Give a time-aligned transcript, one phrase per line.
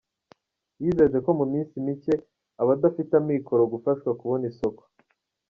[0.81, 2.13] Yizeje ko mu minsi mike
[2.61, 4.91] abadafite amikoro gufashwa kubona isakaro.